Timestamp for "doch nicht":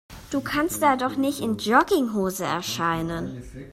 0.95-1.41